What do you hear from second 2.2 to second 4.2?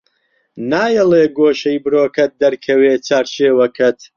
دەرکەوێ چارشێوەکەت